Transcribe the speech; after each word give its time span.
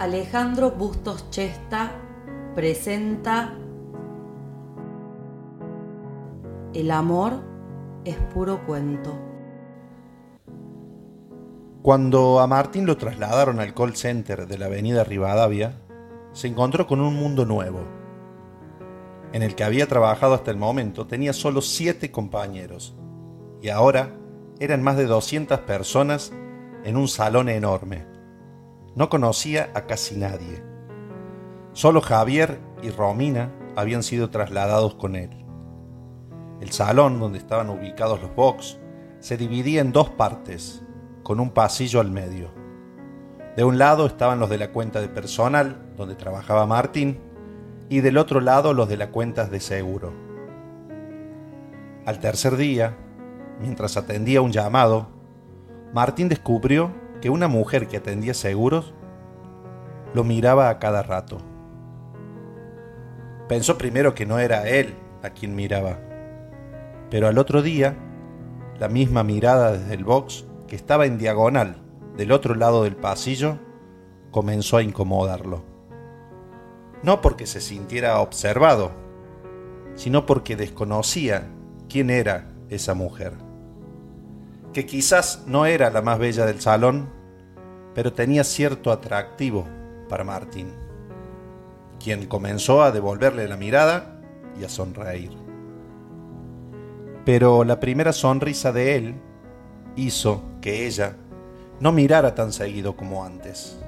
Alejandro 0.00 0.72
Bustos 0.72 1.30
Chesta 1.30 1.92
presenta 2.56 3.56
El 6.74 6.90
amor 6.90 7.34
es 8.04 8.16
puro 8.16 8.66
cuento. 8.66 9.16
Cuando 11.82 12.40
a 12.40 12.48
Martín 12.48 12.86
lo 12.86 12.96
trasladaron 12.96 13.60
al 13.60 13.72
call 13.72 13.94
center 13.94 14.48
de 14.48 14.58
la 14.58 14.66
avenida 14.66 15.04
Rivadavia, 15.04 15.80
se 16.32 16.48
encontró 16.48 16.88
con 16.88 17.00
un 17.00 17.14
mundo 17.14 17.46
nuevo. 17.46 17.86
En 19.32 19.44
el 19.44 19.54
que 19.54 19.62
había 19.62 19.86
trabajado 19.86 20.34
hasta 20.34 20.50
el 20.50 20.56
momento 20.56 21.06
tenía 21.06 21.32
solo 21.32 21.62
siete 21.62 22.10
compañeros 22.10 22.96
y 23.62 23.68
ahora 23.68 24.16
eran 24.58 24.82
más 24.82 24.96
de 24.96 25.06
200 25.06 25.60
personas 25.60 26.32
en 26.82 26.96
un 26.96 27.06
salón 27.06 27.48
enorme. 27.48 28.13
No 28.96 29.08
conocía 29.08 29.70
a 29.74 29.86
casi 29.86 30.16
nadie. 30.16 30.62
Solo 31.72 32.00
Javier 32.00 32.60
y 32.80 32.90
Romina 32.90 33.50
habían 33.74 34.04
sido 34.04 34.30
trasladados 34.30 34.94
con 34.94 35.16
él. 35.16 35.30
El 36.60 36.70
salón 36.70 37.18
donde 37.18 37.38
estaban 37.38 37.70
ubicados 37.70 38.22
los 38.22 38.34
box 38.36 38.78
se 39.18 39.36
dividía 39.36 39.80
en 39.80 39.90
dos 39.90 40.10
partes, 40.10 40.84
con 41.24 41.40
un 41.40 41.50
pasillo 41.50 41.98
al 41.98 42.12
medio. 42.12 42.50
De 43.56 43.64
un 43.64 43.78
lado 43.78 44.06
estaban 44.06 44.38
los 44.38 44.48
de 44.48 44.58
la 44.58 44.70
cuenta 44.70 45.00
de 45.00 45.08
personal, 45.08 45.92
donde 45.96 46.14
trabajaba 46.14 46.66
Martín, 46.66 47.18
y 47.88 48.00
del 48.00 48.16
otro 48.16 48.40
lado 48.40 48.74
los 48.74 48.88
de 48.88 48.96
las 48.96 49.08
cuentas 49.08 49.50
de 49.50 49.60
seguro. 49.60 50.12
Al 52.06 52.20
tercer 52.20 52.56
día, 52.56 52.96
mientras 53.60 53.96
atendía 53.96 54.40
un 54.40 54.52
llamado, 54.52 55.08
Martín 55.92 56.28
descubrió 56.28 57.03
que 57.24 57.30
una 57.30 57.48
mujer 57.48 57.88
que 57.88 57.96
atendía 57.96 58.34
seguros 58.34 58.92
lo 60.12 60.24
miraba 60.24 60.68
a 60.68 60.78
cada 60.78 61.02
rato. 61.02 61.38
Pensó 63.48 63.78
primero 63.78 64.14
que 64.14 64.26
no 64.26 64.38
era 64.38 64.68
él 64.68 64.94
a 65.22 65.30
quien 65.30 65.54
miraba, 65.54 65.98
pero 67.08 67.26
al 67.26 67.38
otro 67.38 67.62
día, 67.62 67.96
la 68.78 68.90
misma 68.90 69.24
mirada 69.24 69.72
desde 69.72 69.94
el 69.94 70.04
box, 70.04 70.44
que 70.68 70.76
estaba 70.76 71.06
en 71.06 71.16
diagonal 71.16 71.76
del 72.14 72.30
otro 72.30 72.54
lado 72.56 72.84
del 72.84 72.94
pasillo, 72.94 73.58
comenzó 74.30 74.76
a 74.76 74.82
incomodarlo. 74.82 75.64
No 77.02 77.22
porque 77.22 77.46
se 77.46 77.62
sintiera 77.62 78.20
observado, 78.20 78.90
sino 79.94 80.26
porque 80.26 80.56
desconocía 80.56 81.48
quién 81.88 82.10
era 82.10 82.52
esa 82.68 82.92
mujer 82.92 83.43
que 84.74 84.84
quizás 84.84 85.44
no 85.46 85.64
era 85.64 85.88
la 85.88 86.02
más 86.02 86.18
bella 86.18 86.44
del 86.44 86.60
salón, 86.60 87.08
pero 87.94 88.12
tenía 88.12 88.42
cierto 88.44 88.90
atractivo 88.90 89.66
para 90.08 90.24
Martín, 90.24 90.74
quien 92.02 92.26
comenzó 92.26 92.82
a 92.82 92.90
devolverle 92.90 93.48
la 93.48 93.56
mirada 93.56 94.20
y 94.60 94.64
a 94.64 94.68
sonreír. 94.68 95.30
Pero 97.24 97.64
la 97.64 97.80
primera 97.80 98.12
sonrisa 98.12 98.72
de 98.72 98.96
él 98.96 99.14
hizo 99.96 100.42
que 100.60 100.86
ella 100.86 101.16
no 101.80 101.92
mirara 101.92 102.34
tan 102.34 102.52
seguido 102.52 102.96
como 102.96 103.24
antes. 103.24 103.78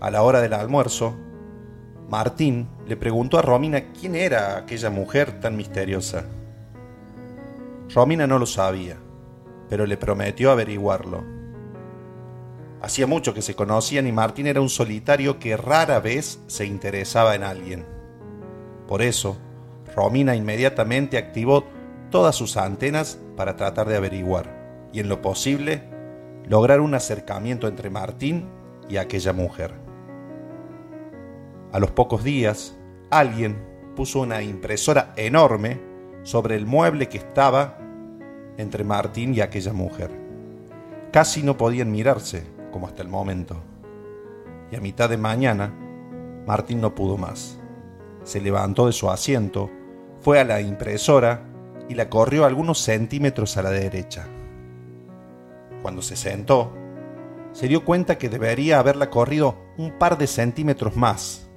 A 0.00 0.10
la 0.10 0.22
hora 0.22 0.40
del 0.40 0.54
almuerzo, 0.54 1.14
Martín 2.08 2.68
le 2.86 2.96
preguntó 2.96 3.38
a 3.38 3.42
Romina 3.42 3.92
quién 3.92 4.14
era 4.14 4.56
aquella 4.56 4.90
mujer 4.90 5.40
tan 5.40 5.56
misteriosa. 5.56 6.24
Romina 7.94 8.26
no 8.26 8.38
lo 8.38 8.46
sabía, 8.46 8.96
pero 9.68 9.84
le 9.84 9.98
prometió 9.98 10.50
averiguarlo. 10.50 11.22
Hacía 12.80 13.06
mucho 13.06 13.34
que 13.34 13.42
se 13.42 13.54
conocían 13.54 14.06
y 14.06 14.12
Martín 14.12 14.46
era 14.46 14.62
un 14.62 14.70
solitario 14.70 15.38
que 15.38 15.58
rara 15.58 16.00
vez 16.00 16.40
se 16.46 16.64
interesaba 16.64 17.34
en 17.34 17.42
alguien. 17.42 17.86
Por 18.88 19.02
eso, 19.02 19.36
Romina 19.94 20.34
inmediatamente 20.34 21.18
activó 21.18 21.64
todas 22.10 22.34
sus 22.34 22.56
antenas 22.56 23.20
para 23.36 23.56
tratar 23.56 23.88
de 23.88 23.96
averiguar 23.96 24.88
y 24.92 25.00
en 25.00 25.10
lo 25.10 25.20
posible 25.20 25.82
lograr 26.48 26.80
un 26.80 26.94
acercamiento 26.94 27.68
entre 27.68 27.90
Martín 27.90 28.48
y 28.88 28.96
aquella 28.96 29.34
mujer. 29.34 29.74
A 31.72 31.78
los 31.78 31.90
pocos 31.90 32.24
días, 32.24 32.74
alguien 33.10 33.62
puso 33.94 34.20
una 34.20 34.42
impresora 34.42 35.12
enorme 35.16 35.91
sobre 36.22 36.56
el 36.56 36.66
mueble 36.66 37.08
que 37.08 37.18
estaba 37.18 37.78
entre 38.56 38.84
Martín 38.84 39.34
y 39.34 39.40
aquella 39.40 39.72
mujer. 39.72 40.10
Casi 41.12 41.42
no 41.42 41.56
podían 41.56 41.90
mirarse, 41.90 42.44
como 42.70 42.86
hasta 42.86 43.02
el 43.02 43.08
momento. 43.08 43.56
Y 44.70 44.76
a 44.76 44.80
mitad 44.80 45.10
de 45.10 45.18
mañana, 45.18 45.74
Martín 46.46 46.80
no 46.80 46.94
pudo 46.94 47.16
más. 47.16 47.58
Se 48.24 48.40
levantó 48.40 48.86
de 48.86 48.92
su 48.92 49.10
asiento, 49.10 49.70
fue 50.20 50.40
a 50.40 50.44
la 50.44 50.60
impresora 50.60 51.44
y 51.88 51.94
la 51.94 52.08
corrió 52.08 52.44
algunos 52.44 52.78
centímetros 52.78 53.56
a 53.56 53.62
la 53.62 53.70
derecha. 53.70 54.26
Cuando 55.82 56.00
se 56.00 56.16
sentó, 56.16 56.72
se 57.52 57.68
dio 57.68 57.84
cuenta 57.84 58.16
que 58.16 58.28
debería 58.28 58.78
haberla 58.78 59.10
corrido 59.10 59.56
un 59.76 59.98
par 59.98 60.16
de 60.16 60.26
centímetros 60.26 60.96
más. 60.96 61.50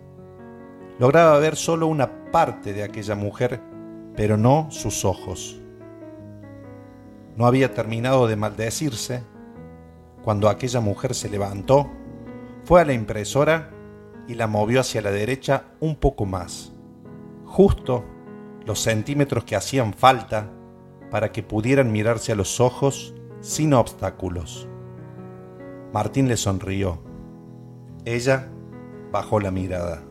Lograba 1.00 1.38
ver 1.40 1.56
solo 1.56 1.88
una 1.88 2.32
parte 2.32 2.74
de 2.74 2.84
aquella 2.84 3.16
mujer, 3.16 3.62
pero 4.16 4.38
no 4.38 4.68
sus 4.72 5.06
ojos. 5.06 5.60
No 7.36 7.46
había 7.46 7.74
terminado 7.74 8.28
de 8.28 8.36
maldecirse 8.36 9.24
cuando 10.24 10.50
aquella 10.50 10.80
mujer 10.80 11.14
se 11.14 11.30
levantó, 11.30 11.90
fue 12.64 12.82
a 12.82 12.86
la 12.86 12.94
impresora 12.94 13.72
y 14.28 14.34
la 14.34 14.48
movió 14.48 14.80
hacia 14.80 15.02
la 15.02 15.12
derecha 15.12 15.66
un 15.80 15.96
poco 15.96 16.26
más, 16.26 16.74
justo 17.46 18.04
los 18.66 18.80
centímetros 18.80 19.44
que 19.44 19.56
hacían 19.56 19.94
falta 19.94 20.50
para 21.12 21.32
que 21.32 21.44
pudieran 21.44 21.92
mirarse 21.92 22.32
a 22.32 22.36
los 22.36 22.60
ojos 22.60 23.14
sin 23.42 23.74
obstáculos. 23.74 24.68
Martín 25.94 26.28
le 26.28 26.38
sonrió. 26.38 27.00
Ella 28.04 28.50
bajó 29.12 29.40
la 29.40 29.52
mirada. 29.52 30.04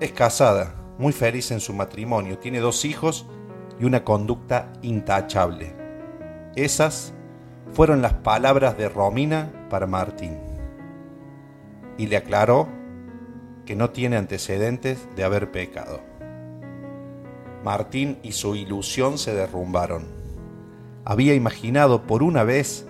Es 0.00 0.12
casada, 0.12 0.74
muy 0.98 1.12
feliz 1.12 1.50
en 1.50 1.60
su 1.60 1.74
matrimonio, 1.74 2.38
tiene 2.38 2.60
dos 2.60 2.86
hijos 2.86 3.26
y 3.78 3.84
una 3.84 4.02
conducta 4.02 4.72
intachable. 4.80 5.74
Esas 6.56 7.12
fueron 7.74 8.00
las 8.00 8.14
palabras 8.14 8.78
de 8.78 8.88
Romina 8.88 9.52
para 9.68 9.86
Martín. 9.86 10.38
Y 11.98 12.06
le 12.06 12.16
aclaró 12.16 12.66
que 13.66 13.76
no 13.76 13.90
tiene 13.90 14.16
antecedentes 14.16 15.06
de 15.16 15.22
haber 15.22 15.50
pecado. 15.50 16.00
Martín 17.62 18.18
y 18.22 18.32
su 18.32 18.56
ilusión 18.56 19.18
se 19.18 19.34
derrumbaron. 19.34 20.06
Había 21.04 21.34
imaginado 21.34 22.06
por 22.06 22.22
una 22.22 22.42
vez 22.42 22.86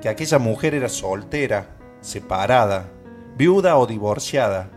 que 0.00 0.08
aquella 0.08 0.38
mujer 0.38 0.74
era 0.74 0.88
soltera, 0.88 1.76
separada, 2.00 2.90
viuda 3.36 3.76
o 3.76 3.86
divorciada, 3.86 4.70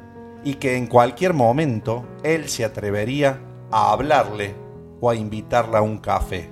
y 0.47 0.53
que 0.53 0.77
en 0.77 0.87
cualquier 0.87 1.33
momento 1.33 2.05
él 2.23 2.47
se 2.47 2.63
atrevería 2.63 3.41
a 3.69 3.91
hablarle 3.91 4.55
o 5.01 5.09
a 5.09 5.15
invitarla 5.15 5.79
a 5.79 5.81
un 5.81 5.97
café. 5.97 6.49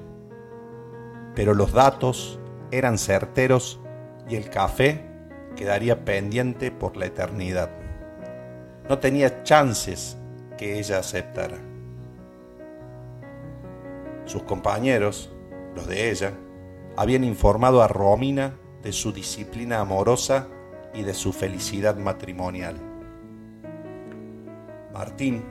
Pero 1.33 1.53
los 1.53 1.71
datos 1.71 2.37
eran 2.71 2.97
certeros 2.97 3.79
y 4.27 4.35
el 4.35 4.49
café 4.49 5.05
quedaría 5.55 6.03
pendiente 6.03 6.71
por 6.71 6.97
la 6.97 7.05
eternidad. 7.05 7.71
No 8.89 8.99
tenía 8.99 9.43
chances 9.43 10.17
que 10.57 10.77
ella 10.77 10.99
aceptara. 10.99 11.55
Sus 14.25 14.43
compañeros, 14.43 15.31
los 15.73 15.87
de 15.87 16.11
ella, 16.11 16.33
habían 16.97 17.23
informado 17.23 17.81
a 17.81 17.87
Romina 17.87 18.59
de 18.83 18.91
su 18.91 19.13
disciplina 19.13 19.79
amorosa 19.79 20.49
y 20.93 21.03
de 21.03 21.13
su 21.13 21.31
felicidad 21.31 21.95
matrimonial. 21.95 22.94
Martín 24.95 25.43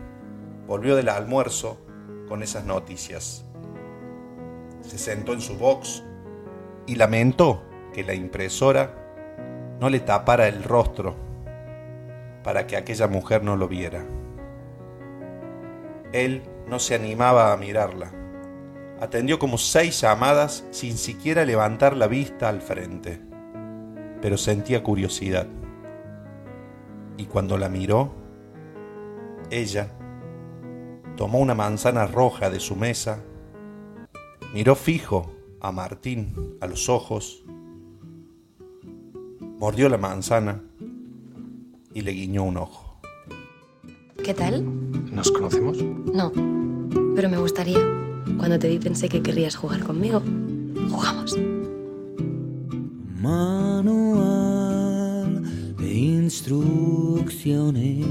volvió 0.67 0.97
del 0.97 1.11
almuerzo 1.11 1.79
con 2.29 2.43
esas 2.43 2.65
noticias. 2.65 3.45
Se 4.81 4.97
sentó 4.97 5.35
en 5.35 5.43
su 5.43 5.59
box 5.59 6.03
y 6.87 6.95
lamentó 6.95 7.63
que 7.93 8.05
la 8.05 8.15
impresora 8.15 8.95
no 9.81 9.91
le 9.91 10.01
tapara 10.01 10.49
el 10.49 10.65
rostro 10.65 11.15
para 12.43 12.67
que 12.67 12.79
aquella 12.79 13.07
mujer 13.07 13.45
no 13.45 13.55
lo 13.57 13.69
viera. 13.69 14.07
Él 16.15 16.43
no 16.67 16.79
se 16.79 16.95
animaba 16.95 17.53
a 17.53 17.59
mirarla. 17.59 18.13
Atendió 18.99 19.39
como 19.39 19.59
seis 19.59 20.01
llamadas 20.01 20.65
sin 20.71 20.97
siquiera 20.97 21.45
levantar 21.45 21.99
la 21.99 22.07
vista 22.07 22.49
al 22.49 22.63
frente, 22.63 23.21
pero 24.23 24.39
sentía 24.39 24.83
curiosidad. 24.83 25.47
Y 27.19 27.27
cuando 27.27 27.59
la 27.59 27.69
miró, 27.69 28.24
ella 29.55 29.89
tomó 31.17 31.39
una 31.39 31.55
manzana 31.55 32.07
roja 32.07 32.51
de 32.51 32.61
su 32.61 32.77
mesa, 32.77 33.23
miró 34.53 34.75
fijo 34.75 35.31
a 35.61 35.71
Martín 35.71 36.57
a 36.61 36.67
los 36.67 36.89
ojos, 36.89 37.45
mordió 39.59 39.89
la 39.89 39.99
manzana 39.99 40.61
y 41.93 42.01
le 42.01 42.11
guiñó 42.11 42.43
un 42.43 42.57
ojo. 42.57 42.99
¿Qué 44.25 44.35
tal? 44.35 44.65
¿Nos 45.13 45.31
conocemos? 45.31 45.81
No, 45.81 46.33
pero 47.15 47.29
me 47.29 47.39
gustaría. 47.39 47.79
Cuando 48.39 48.59
te 48.59 48.69
vi 48.69 48.79
pensé 48.79 49.09
que 49.09 49.23
querrías 49.23 49.55
jugar 49.55 49.85
conmigo. 49.85 50.21
Jugamos. 50.91 51.39
Manual 53.21 53.85
de 55.77 55.95
instrucciones. 55.95 58.05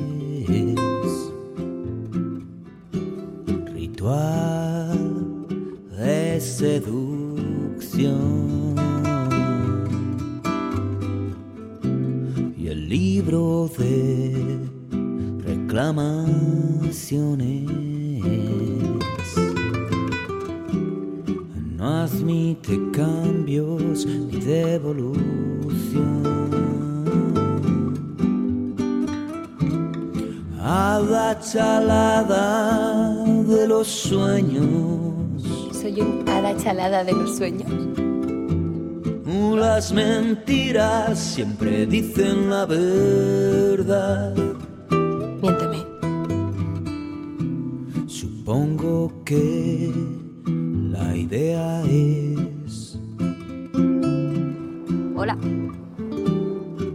Ritual 4.03 5.47
de 5.97 6.41
seducción. 6.41 8.13
Y 12.57 12.67
el 12.67 12.89
libro 12.89 13.71
de 13.77 14.59
reclamaciones. 15.45 17.69
No 21.77 21.87
admite 21.87 22.77
cambios 22.91 24.05
ni 24.05 24.37
devolución. 24.41 26.42
A 31.03 31.05
la 31.05 31.37
chalada 31.37 33.25
de 33.25 33.67
los 33.67 33.87
sueños, 33.89 35.43
Soy 35.73 35.99
un 35.99 36.23
hada 36.29 36.55
chalada 36.55 37.03
de 37.03 37.11
los 37.11 37.35
sueños. 37.35 37.69
las 39.57 39.91
mentiras 39.91 41.19
siempre 41.19 41.85
dicen 41.85 42.49
la 42.49 42.65
verdad. 42.65 44.33
Miénteme. 45.41 45.83
Supongo 48.07 49.11
que 49.25 49.91
la 50.89 51.17
idea 51.17 51.81
es 51.81 52.97
Hola. 55.17 55.37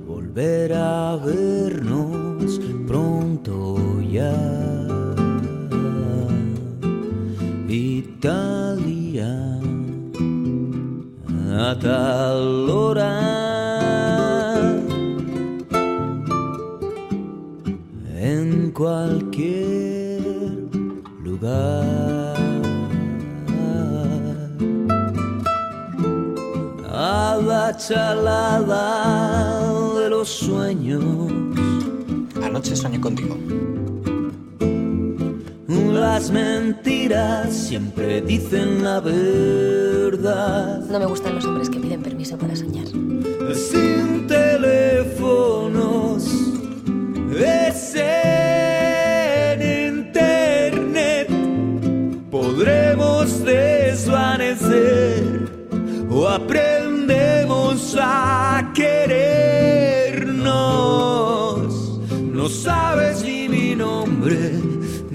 volver 0.06 0.72
a 0.72 1.16
vernos 1.16 2.58
pronto. 2.86 3.37
Italia 7.68 9.58
a 11.58 11.78
tal 11.78 12.70
hora 12.70 13.14
en 18.16 18.72
cualquier 18.72 20.22
lugar. 21.22 22.36
A 26.90 27.38
la 27.40 27.76
chalada 27.76 28.84
de 30.00 30.08
los 30.10 30.28
sueños. 30.28 31.04
Anoche 32.42 32.74
soñé 32.74 33.00
contigo. 33.00 33.36
Las 36.00 36.30
mentiras 36.30 37.52
siempre 37.52 38.20
dicen 38.20 38.84
la 38.84 39.00
verdad. 39.00 40.80
No 40.88 40.98
me 41.00 41.06
gustan 41.06 41.34
los 41.34 41.44
hombres 41.44 41.68
que 41.68 41.80
piden 41.80 42.02
permiso 42.02 42.38
para 42.38 42.54
soñar. 42.54 42.86
Sin 43.54 44.17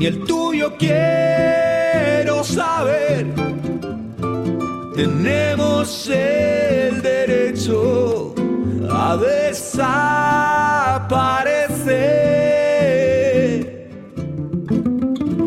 ni 0.04 0.08
el 0.08 0.20
tuyo 0.26 0.74
quiero 0.78 2.44
saber. 2.44 3.34
Tenemos 4.94 6.10
el 6.10 7.02
derecho 7.02 8.36
a 8.92 9.16
desaparecer. 9.16 9.94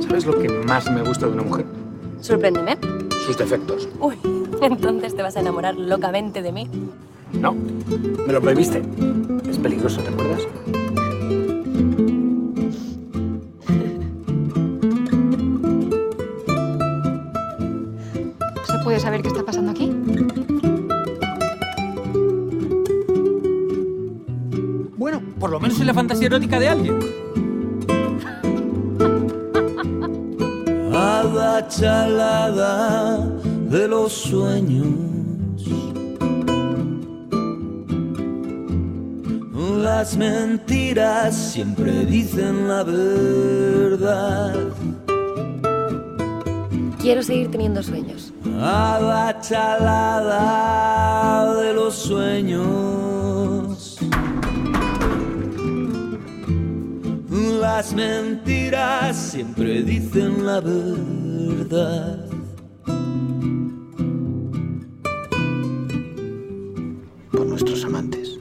¿Sabes 0.08 0.24
lo 0.24 0.38
que 0.38 0.48
más 0.48 0.90
me 0.90 1.02
gusta 1.02 1.26
de 1.26 1.32
una 1.32 1.42
mujer? 1.42 1.66
Sorpréndeme. 2.22 2.78
Sus 3.26 3.36
defectos. 3.36 3.86
Uy, 4.00 4.16
entonces 4.62 5.14
te 5.14 5.20
vas 5.22 5.36
a 5.36 5.40
enamorar 5.40 5.74
locamente 5.74 6.40
de 6.40 6.52
mí. 6.52 6.66
No, 7.32 7.52
me 8.26 8.32
lo 8.32 8.40
prohibiste. 8.40 8.80
Es 9.50 9.58
peligroso, 9.58 10.00
¿te 10.00 10.08
acuerdas? 10.08 10.46
Bueno, 25.66 25.74
menos 25.74 25.80
es 25.80 25.86
la 25.86 25.94
fantasía 25.94 26.26
erótica 26.26 26.60
de 26.60 26.68
alguien. 26.68 26.96
a 30.94 31.24
la 31.24 31.66
chalada 31.66 33.18
de 33.68 33.88
los 33.88 34.12
sueños. 34.12 34.86
Las 39.82 40.16
mentiras 40.16 41.34
siempre 41.34 42.06
dicen 42.06 42.68
la 42.68 42.84
verdad. 42.84 44.54
Quiero 47.00 47.24
seguir 47.24 47.50
teniendo 47.50 47.82
sueños. 47.82 48.32
A 48.60 49.00
la 49.02 49.40
chalada 49.40 50.36
de 51.60 51.74
los 51.74 51.96
sueños. 51.96 53.15
Las 57.76 57.92
mentiras 57.92 59.14
siempre 59.14 59.82
dicen 59.82 60.46
la 60.46 60.60
verdad. 60.60 62.26
Por 67.30 67.46
nuestros 67.46 67.84
amantes. 67.84 68.38